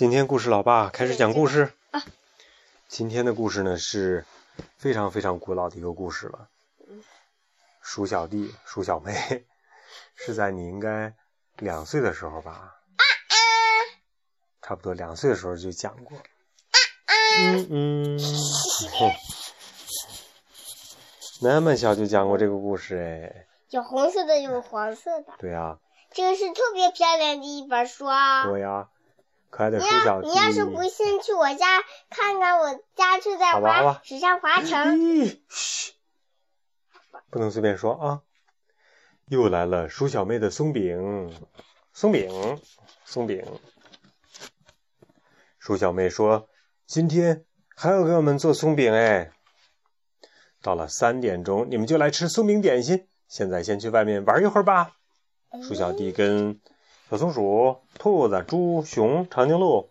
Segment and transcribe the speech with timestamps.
[0.00, 1.74] 今天故事老爸开始讲故事。
[2.88, 4.24] 今天的故事呢是
[4.78, 6.48] 非常非常古老的一个故事了。
[7.82, 9.44] 鼠小弟、鼠小妹
[10.16, 11.12] 是在你应该
[11.58, 12.76] 两岁的时候吧？
[14.62, 16.16] 差不多两岁的时候就讲过。
[17.38, 18.20] 嗯嗯，
[21.44, 23.46] 那么小就讲过这个故事哎。
[23.68, 25.34] 有红色的，有黄色的。
[25.38, 25.76] 对呀。
[26.10, 28.46] 这个是特别漂亮的一本书啊。
[28.46, 28.88] 对呀。
[29.50, 35.26] 可爱的鼠小弟，你要是不信，去我家看看，我家就在华水上华城。
[35.48, 35.92] 嘘，
[37.30, 38.22] 不能随便说啊！
[39.26, 41.36] 又来了，鼠小妹的松饼，
[41.92, 42.60] 松饼，
[43.04, 43.44] 松饼。
[45.58, 46.48] 鼠小妹说
[46.86, 49.32] ：“今天还要给我们做松饼哎！
[50.62, 53.08] 到了三点钟，你们就来吃松饼点心。
[53.28, 54.96] 现在先去外面玩一会儿吧。”
[55.66, 56.60] 鼠小弟跟。
[57.10, 59.90] 小松鼠、兔子、猪、熊、长颈鹿、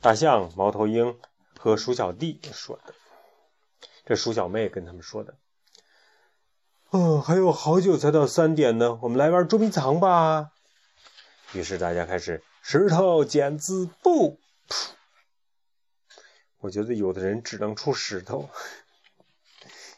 [0.00, 1.18] 大象、猫头鹰
[1.58, 2.94] 和鼠小弟说的，
[4.06, 5.34] 这鼠小妹跟他们说的。
[6.90, 10.52] 哦，还有好久才到三点呢，我们来玩捉迷藏吧。
[11.52, 14.38] 于是大家开始石头剪子布。
[16.58, 18.48] 我觉得有的人只能出石头，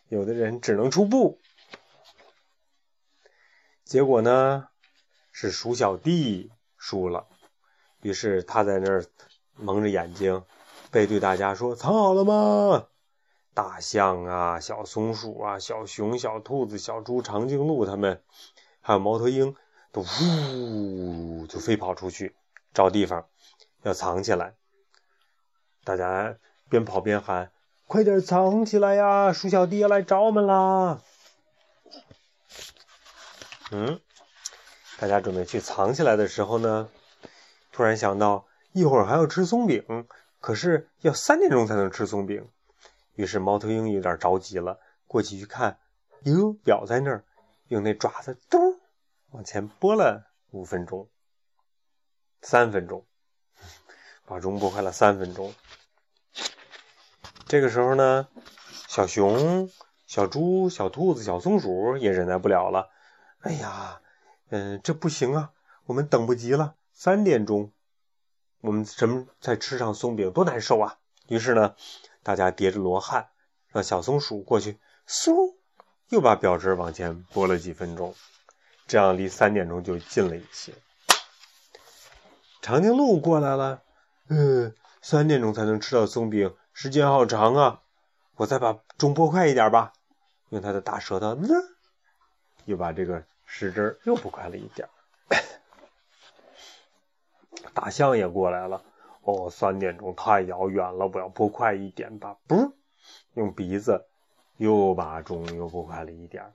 [0.08, 1.38] 有的人只能出布。
[3.84, 4.69] 结果呢？
[5.36, 6.53] 是鼠小弟
[6.86, 7.27] 输了，
[8.02, 9.06] 于是他在那儿
[9.56, 10.44] 蒙着眼睛，
[10.91, 12.88] 背对大家说：“藏好了吗？”
[13.54, 18.22] 大象啊，小松鼠啊，小熊、小兔子、小猪、长颈鹿，他们
[18.82, 19.56] 还有猫头鹰，
[19.92, 22.34] 都呜就飞跑出去
[22.74, 23.24] 找地方
[23.82, 24.54] 要藏起来。
[25.84, 26.36] 大家
[26.69, 27.50] 边跑边喊
[27.88, 29.32] ：“快点藏起来呀！
[29.32, 31.00] 鼠小弟要来找我们啦！”
[33.72, 33.98] 嗯。
[34.97, 36.89] 大家准备去藏起来的时候呢，
[37.73, 40.06] 突然想到一会儿还要吃松饼，
[40.41, 42.48] 可是要三点钟才能吃松饼。
[43.15, 45.78] 于是猫头鹰有点着急了，过去一看，
[46.22, 47.25] 哟，表在那儿，
[47.69, 48.81] 用那爪子咚
[49.31, 51.09] 往前拨了五分钟，
[52.41, 53.04] 三分钟，
[54.25, 55.54] 把钟拨快了三分钟。
[57.47, 58.28] 这个时候呢，
[58.88, 59.69] 小熊、
[60.06, 62.91] 小猪、小兔子、小松鼠也忍耐不了了，
[63.41, 64.00] 哎呀！
[64.50, 65.53] 嗯，这不行啊，
[65.87, 66.75] 我们等不及了。
[66.93, 67.72] 三点钟，
[68.60, 70.99] 我们什么再吃上松饼多难受啊！
[71.27, 71.75] 于是呢，
[72.22, 73.28] 大家叠着罗汉，
[73.72, 74.78] 让小松鼠过去，
[75.09, 75.54] 嗖，
[76.09, 78.15] 又把表针往前拨了几分钟，
[78.87, 80.72] 这样离三点钟就近了一些。
[82.62, 83.83] 长颈鹿过来了，
[84.28, 84.72] 嗯，
[85.03, 87.81] 三点钟才能吃到松饼，时间好长啊！
[88.37, 89.93] 我再把钟拨快一点吧，
[90.50, 91.49] 用它的大舌头，呢，
[92.66, 93.25] 又把这个。
[93.47, 94.88] 时针又不快了一点
[97.72, 98.82] 大象也过来了。
[99.22, 102.37] 哦，三点钟太遥远了，我要拨快一点吧。
[102.47, 102.77] 不，
[103.33, 104.06] 用鼻子
[104.59, 106.53] 又把钟又拨快了一点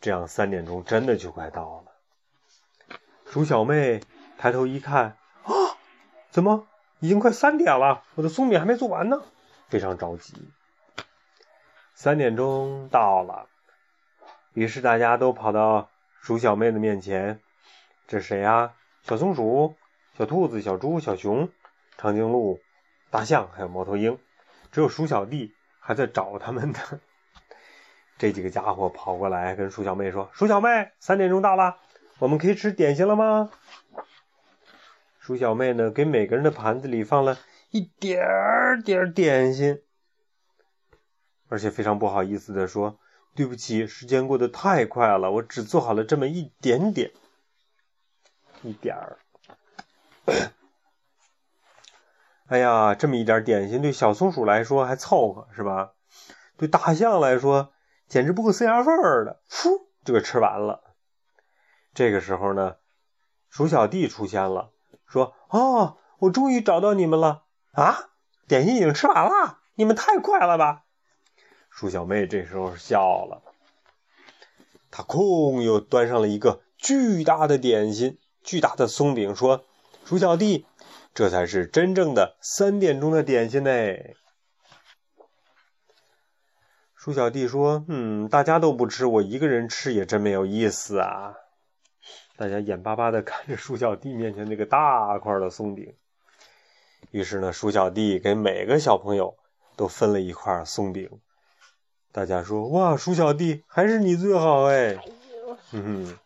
[0.00, 2.96] 这样三点钟真的就快到了。
[3.26, 4.00] 鼠小妹
[4.38, 5.52] 抬头一看，啊，
[6.30, 6.66] 怎么
[7.00, 8.04] 已经快三点了？
[8.14, 9.22] 我的松饼还没做完呢，
[9.68, 10.48] 非常着急。
[11.94, 13.48] 三点钟到了，
[14.54, 15.90] 于是大家都跑到。
[16.20, 17.40] 鼠小妹的面前，
[18.06, 18.74] 这是谁呀？
[19.02, 19.76] 小松鼠、
[20.16, 21.50] 小兔子、小猪、小熊、
[21.96, 22.60] 长颈鹿、
[23.10, 24.18] 大象，还有猫头鹰。
[24.70, 26.78] 只有鼠小弟还在找他们呢。
[28.18, 31.78] 这几个家伙跑过来跟鼠小妹说：“鼠小妹，三点钟到了，
[32.18, 33.50] 我们可以吃点心了吗？”
[35.20, 37.38] 鼠小妹呢，给每个人的盘子里放了
[37.70, 39.82] 一点点点心，
[41.48, 42.98] 而且非常不好意思的说。
[43.38, 47.12] 对不起，时间过得太快了，我只做好了这么一点点，
[48.62, 49.18] 一点儿。
[52.48, 55.92] 哎呀，这么一点点心，对小松鼠来说还凑合，是吧？
[56.56, 57.72] 对大象来说，
[58.08, 60.82] 简直不够塞牙缝儿的，噗就给吃完了。
[61.94, 62.74] 这个时候呢，
[63.50, 64.72] 鼠小弟出现了，
[65.06, 68.08] 说：“哦，我终于找到你们了啊！
[68.48, 70.86] 点心已经吃完了，你们太快了吧！”
[71.78, 73.40] 鼠小妹这时候笑了，
[74.90, 79.64] 她空又端上了一个巨大的点心，巨大的松饼，说
[80.04, 80.66] ：“鼠小弟，
[81.14, 83.70] 这才是真正的三点钟的点心呢。”
[86.96, 91.36] 鼠小弟说：“嗯，大家都不吃，我一个人吃也真没有意思啊。”
[92.36, 95.94] 大家眼巴巴的看着鼠小弟面前那个大块的松饼，
[97.12, 99.36] 于是呢，鼠小弟给每个小朋友
[99.76, 101.20] 都分了一块松饼。
[102.12, 104.98] 大家说：“哇，鼠小弟还是你最好哎！”
[105.72, 106.18] 嗯哼。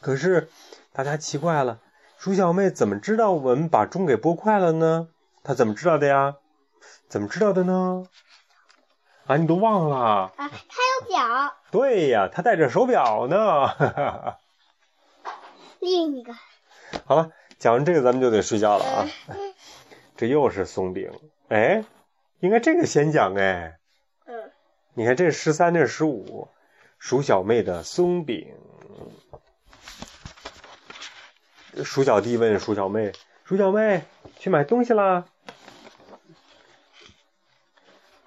[0.00, 0.48] 可是
[0.92, 1.78] 大家奇怪了，
[2.18, 5.08] 鼠小妹怎么知道我们把钟给拨快了呢？
[5.44, 6.36] 她怎么知道的呀？
[7.08, 8.04] 怎么知道的呢？
[9.26, 9.96] 啊，你都忘了？
[9.96, 11.54] 啊，她有表。
[11.70, 14.36] 对呀，她戴着手表呢。
[15.78, 16.34] 另一个。
[17.06, 19.06] 好了，讲完这个咱们就得睡觉了啊。
[20.16, 21.12] 这又是松饼，
[21.48, 21.84] 哎，
[22.40, 23.78] 应该这个先讲哎。
[24.94, 24.94] 嗯。
[24.94, 26.48] 你看这是十三，这是十五。
[26.98, 28.54] 鼠小妹的松饼。
[31.84, 33.12] 鼠小弟问鼠小妹
[33.44, 34.04] ：“鼠小妹，
[34.38, 35.24] 去买东西啦？”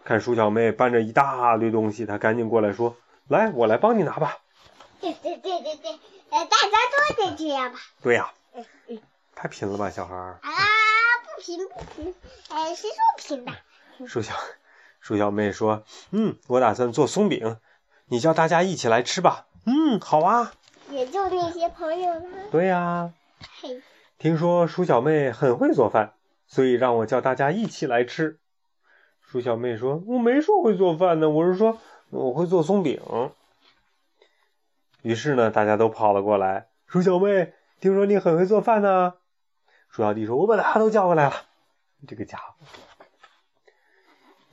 [0.04, 2.98] 看鼠小妹搬着一大堆东西，他赶紧过来说
[3.30, 4.40] ：“来，我来帮你拿吧。”
[5.00, 6.46] 对对对对对，大家
[7.16, 7.80] 都得这样吧？
[8.02, 8.32] 对呀。
[9.36, 10.40] 太贫了吧，小孩儿。
[10.42, 10.52] 啊，
[11.24, 12.16] 不贫不贫，
[12.50, 13.54] 哎，谁说贫的？
[14.08, 14.34] 鼠小
[15.06, 17.58] 鼠小妹说：“嗯，我打算做松饼，
[18.08, 20.52] 你叫大家一起来吃吧。”嗯，好啊。
[20.90, 22.26] 也就那些朋友了。
[22.52, 23.14] 对呀。
[23.62, 23.84] 嘿
[24.18, 26.14] 听说鼠小妹很会做饭，
[26.48, 28.40] 所以让我叫大家一起来吃。
[29.22, 31.78] 鼠小妹说：“我没说会做饭呢，我是说
[32.10, 33.00] 我会做松饼。”
[35.04, 36.70] 于是呢，大家都跑了过来。
[36.88, 39.14] 鼠小妹，听说你很会做饭呢。
[39.88, 41.44] 鼠小弟说：“我把大家都叫过来了。”
[42.08, 42.56] 这个家伙。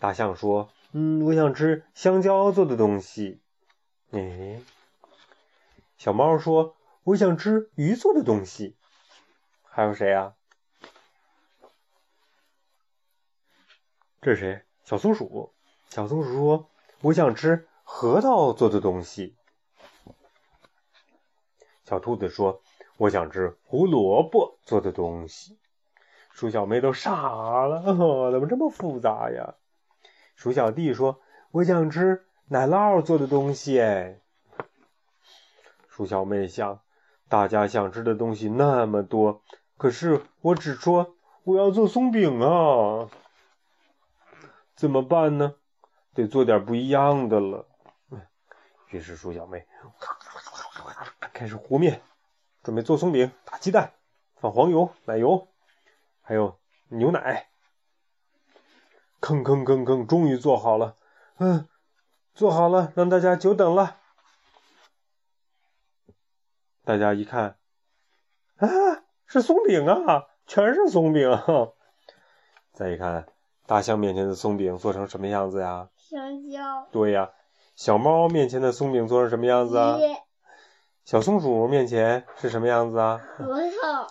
[0.02, 3.40] 大象说：“嗯，我想吃香蕉做的东西。”
[4.10, 4.60] 哎。
[5.96, 6.74] 小猫说。
[7.04, 8.76] 我想吃鱼做的东西，
[9.64, 10.34] 还有谁呀？
[14.20, 14.62] 这是谁？
[14.84, 15.52] 小松鼠。
[15.88, 16.68] 小松鼠说
[17.02, 19.36] ：“我想吃核桃做的东西。”
[21.84, 22.62] 小兔子说
[22.98, 25.58] ：“我想吃胡萝卜做的东西。”
[26.30, 27.82] 鼠小妹都傻了，
[28.32, 29.56] 怎么这么复杂呀？
[30.42, 31.20] 鼠小弟说
[31.52, 33.80] ：“我想吃奶酪做的东西。”，
[35.86, 36.80] 鼠小妹想。
[37.28, 39.40] 大家想吃的东西那么多，
[39.76, 43.08] 可是我只说我要做松饼啊，
[44.74, 45.54] 怎么办呢？
[46.12, 47.68] 得做点不一样的了。
[48.88, 49.64] 于是鼠小妹
[51.32, 52.02] 开始和面，
[52.64, 53.92] 准备做松饼，打鸡蛋，
[54.40, 55.46] 放黄油、奶油，
[56.20, 56.58] 还有
[56.88, 57.51] 牛奶。
[59.22, 60.96] 吭吭吭吭，终于做好了。
[61.38, 61.68] 嗯，
[62.34, 63.98] 做好了，让大家久等了。
[66.84, 67.56] 大家一看，
[68.56, 68.66] 啊，
[69.24, 71.30] 是松饼啊，全是松饼。
[72.72, 73.28] 再一看，
[73.64, 75.88] 大象面前的松饼做成什么样子呀？
[75.96, 76.88] 香蕉。
[76.90, 77.30] 对呀，
[77.76, 79.98] 小猫面前的松饼做成什么样子啊？
[81.04, 83.20] 小松鼠面前是什么样子啊？
[83.38, 84.08] 核桃。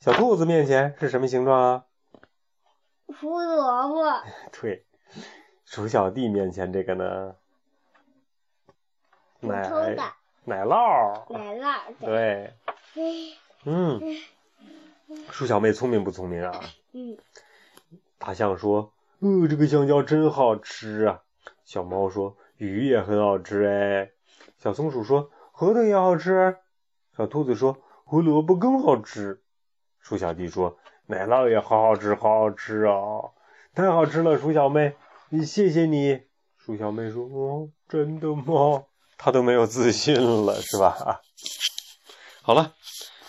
[0.00, 1.85] 小兔子面前是什么形状啊？
[3.20, 4.22] 胡萝卜。
[4.60, 4.84] 对，
[5.64, 7.34] 鼠小弟面前这个呢？
[9.40, 10.12] 奶。
[10.48, 12.54] 奶酪，奶酪，对，
[13.64, 14.00] 嗯，
[15.32, 16.60] 鼠小妹聪明不聪明啊？
[16.92, 17.18] 嗯。
[18.16, 21.22] 大象说：“呃，这个香蕉真好吃啊。”
[21.66, 24.12] 小猫说：“鱼也很好吃哎。”
[24.56, 26.58] 小松鼠说：“核桃也好吃。”
[27.16, 29.42] 小兔子说：“胡萝卜更好吃。”
[29.98, 33.30] 鼠小弟说：“奶酪也好好吃，好好吃啊！
[33.74, 34.94] 太好吃了，鼠小妹，
[35.44, 36.22] 谢谢你。”
[36.58, 38.84] 鼠小妹说：“哦，真的吗？”
[39.16, 41.22] 她都没有自信了，是吧？
[42.42, 42.74] 好了，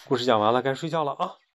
[0.08, 1.38] 故事讲完了，该睡觉了啊。